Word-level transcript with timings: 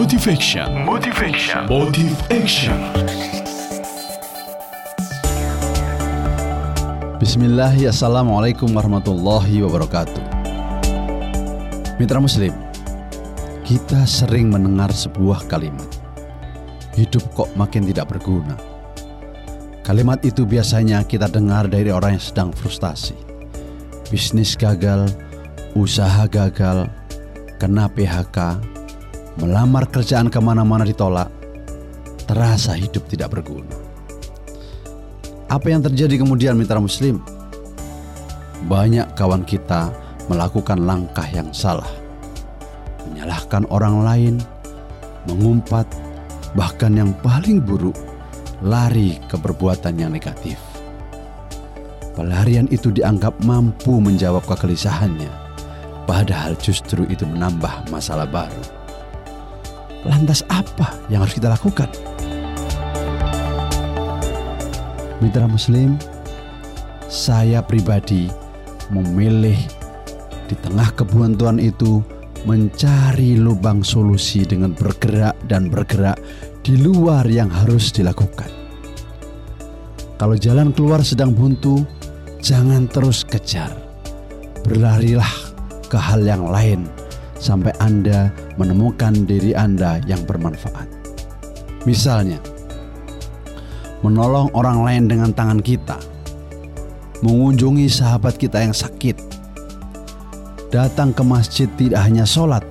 Motivation. 0.00 0.64
Motivation. 0.88 1.68
Motive 1.68 2.16
Action. 2.32 2.80
Bismillah, 7.20 7.76
Assalamualaikum 7.76 8.72
warahmatullahi 8.72 9.60
wabarakatuh. 9.60 10.24
Mitra 12.00 12.16
Muslim, 12.16 12.48
kita 13.60 14.08
sering 14.08 14.48
mendengar 14.48 14.88
sebuah 14.88 15.44
kalimat. 15.52 15.84
Hidup 16.96 17.20
kok 17.36 17.52
makin 17.52 17.84
tidak 17.84 18.08
berguna. 18.08 18.56
Kalimat 19.84 20.24
itu 20.24 20.48
biasanya 20.48 21.04
kita 21.04 21.28
dengar 21.28 21.68
dari 21.68 21.92
orang 21.92 22.16
yang 22.16 22.24
sedang 22.24 22.50
frustasi. 22.56 23.20
Bisnis 24.08 24.56
gagal, 24.56 25.12
usaha 25.76 26.24
gagal, 26.24 26.88
kena 27.60 27.84
PHK, 27.92 28.56
melamar 29.38 29.86
kerjaan 29.86 30.26
ke 30.32 30.40
mana-mana 30.42 30.82
ditolak, 30.82 31.30
terasa 32.26 32.74
hidup 32.74 33.06
tidak 33.06 33.38
berguna. 33.38 33.70
Apa 35.50 35.70
yang 35.70 35.82
terjadi 35.82 36.22
kemudian 36.22 36.54
mitra 36.54 36.78
muslim? 36.78 37.18
Banyak 38.70 39.18
kawan 39.18 39.42
kita 39.42 39.90
melakukan 40.30 40.78
langkah 40.86 41.26
yang 41.30 41.50
salah. 41.50 41.90
Menyalahkan 43.10 43.66
orang 43.74 44.06
lain, 44.06 44.34
mengumpat, 45.26 45.90
bahkan 46.54 46.94
yang 46.94 47.10
paling 47.18 47.58
buruk, 47.58 47.98
lari 48.62 49.18
ke 49.26 49.34
perbuatan 49.34 49.98
yang 49.98 50.14
negatif. 50.14 50.58
Pelarian 52.14 52.70
itu 52.70 52.94
dianggap 52.94 53.34
mampu 53.42 53.98
menjawab 53.98 54.46
kegelisahannya, 54.46 55.30
padahal 56.06 56.54
justru 56.62 57.06
itu 57.10 57.26
menambah 57.26 57.90
masalah 57.90 58.28
baru. 58.28 58.79
Lantas 60.00 60.40
apa 60.48 60.96
yang 61.12 61.20
harus 61.20 61.36
kita 61.36 61.52
lakukan? 61.52 61.92
Mitra 65.20 65.44
Muslim, 65.44 66.00
saya 67.04 67.60
pribadi 67.60 68.32
memilih 68.88 69.60
di 70.48 70.56
tengah 70.56 70.88
kebuntuan 70.96 71.60
itu 71.60 72.00
mencari 72.48 73.36
lubang 73.36 73.84
solusi 73.84 74.48
dengan 74.48 74.72
bergerak 74.72 75.36
dan 75.44 75.68
bergerak 75.68 76.16
di 76.64 76.80
luar 76.80 77.28
yang 77.28 77.52
harus 77.52 77.92
dilakukan. 77.92 78.48
Kalau 80.16 80.36
jalan 80.40 80.72
keluar 80.72 81.04
sedang 81.04 81.36
buntu, 81.36 81.84
jangan 82.40 82.88
terus 82.88 83.20
kejar. 83.28 83.76
Berlarilah 84.64 85.28
ke 85.92 85.96
hal 86.00 86.24
yang 86.24 86.48
lain 86.48 86.88
sampai 87.40 87.72
Anda 87.80 88.28
menemukan 88.60 89.24
diri 89.24 89.56
Anda 89.56 89.98
yang 90.04 90.22
bermanfaat. 90.28 90.86
Misalnya, 91.88 92.36
menolong 94.04 94.52
orang 94.52 94.84
lain 94.84 95.04
dengan 95.08 95.32
tangan 95.32 95.64
kita, 95.64 95.96
mengunjungi 97.24 97.88
sahabat 97.88 98.36
kita 98.36 98.60
yang 98.60 98.76
sakit, 98.76 99.16
datang 100.68 101.16
ke 101.16 101.24
masjid 101.24 101.66
tidak 101.80 102.04
hanya 102.04 102.28
sholat, 102.28 102.62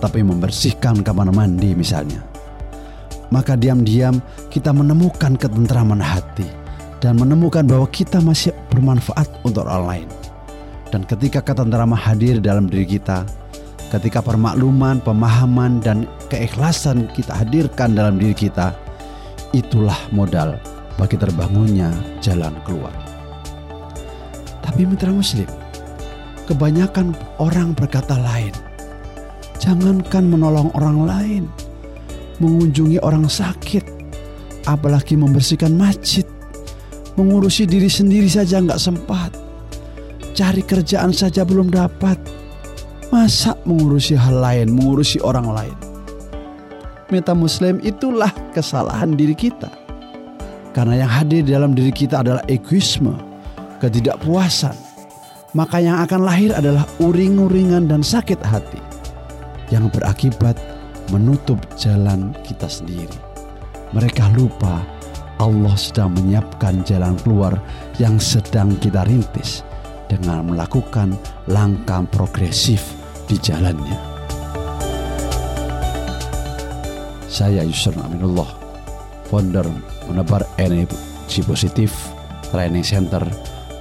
tapi 0.00 0.24
membersihkan 0.24 1.04
kamar 1.04 1.28
mandi 1.28 1.76
misalnya. 1.76 2.24
Maka 3.28 3.60
diam-diam 3.60 4.24
kita 4.48 4.72
menemukan 4.72 5.36
ketentraman 5.36 6.00
hati 6.00 6.48
dan 7.04 7.20
menemukan 7.20 7.60
bahwa 7.68 7.84
kita 7.92 8.24
masih 8.24 8.56
bermanfaat 8.72 9.28
untuk 9.44 9.68
orang 9.68 9.84
lain. 9.84 10.08
Dan 10.88 11.04
ketika 11.04 11.44
ketentraman 11.44 12.00
hadir 12.00 12.40
dalam 12.40 12.64
diri 12.64 12.96
kita, 12.96 13.28
ketika 13.88 14.20
permakluman, 14.20 15.00
pemahaman, 15.00 15.80
dan 15.80 16.04
keikhlasan 16.28 17.08
kita 17.16 17.32
hadirkan 17.32 17.96
dalam 17.96 18.20
diri 18.20 18.36
kita, 18.36 18.76
itulah 19.56 19.96
modal 20.12 20.60
bagi 21.00 21.16
terbangunnya 21.16 21.88
jalan 22.20 22.52
keluar. 22.68 22.92
Tapi 24.60 24.84
mitra 24.84 25.08
muslim, 25.08 25.48
kebanyakan 26.44 27.16
orang 27.40 27.72
berkata 27.72 28.16
lain. 28.20 28.52
Jangankan 29.58 30.30
menolong 30.30 30.70
orang 30.76 30.98
lain, 31.08 31.42
mengunjungi 32.38 33.02
orang 33.02 33.26
sakit, 33.26 33.82
apalagi 34.68 35.18
membersihkan 35.18 35.74
masjid, 35.74 36.22
mengurusi 37.18 37.66
diri 37.66 37.90
sendiri 37.90 38.30
saja 38.30 38.62
nggak 38.62 38.78
sempat, 38.78 39.34
cari 40.38 40.62
kerjaan 40.62 41.10
saja 41.10 41.42
belum 41.42 41.74
dapat, 41.74 42.37
Masa 43.08 43.56
mengurusi 43.64 44.12
hal 44.12 44.36
lain, 44.36 44.68
mengurusi 44.76 45.16
orang 45.24 45.48
lain? 45.48 45.76
Meta 47.08 47.32
Muslim 47.32 47.80
itulah 47.80 48.28
kesalahan 48.52 49.16
diri 49.16 49.32
kita. 49.32 49.72
Karena 50.76 51.08
yang 51.08 51.08
hadir 51.08 51.40
dalam 51.40 51.72
diri 51.72 51.88
kita 51.88 52.20
adalah 52.20 52.44
egoisme, 52.52 53.16
ketidakpuasan. 53.80 54.76
Maka 55.56 55.80
yang 55.80 56.04
akan 56.04 56.20
lahir 56.20 56.52
adalah 56.52 56.84
uring-uringan 57.00 57.88
dan 57.88 58.04
sakit 58.04 58.44
hati 58.44 58.76
yang 59.72 59.88
berakibat 59.88 60.60
menutup 61.08 61.56
jalan 61.80 62.36
kita 62.44 62.68
sendiri. 62.68 63.16
Mereka 63.96 64.36
lupa 64.36 64.84
Allah 65.40 65.72
sedang 65.80 66.12
menyiapkan 66.12 66.84
jalan 66.84 67.16
keluar 67.24 67.56
yang 67.96 68.20
sedang 68.20 68.76
kita 68.76 69.00
rintis 69.08 69.64
dengan 70.12 70.52
melakukan 70.52 71.16
langkah 71.48 72.04
progresif 72.12 72.97
di 73.28 73.36
jalannya. 73.36 74.00
Saya 77.28 77.62
Yusuf 77.62 77.94
Aminullah, 78.00 78.48
founder 79.28 79.68
menebar 80.08 80.48
energi 80.56 81.44
positif 81.44 81.92
training 82.48 82.82
center 82.82 83.20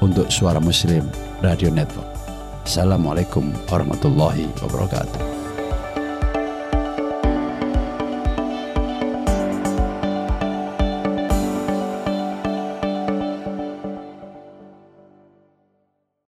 untuk 0.00 0.32
suara 0.32 0.58
muslim 0.58 1.04
radio 1.44 1.68
network. 1.68 2.08
Assalamualaikum 2.64 3.52
warahmatullahi 3.68 4.48
wabarakatuh. 4.64 5.33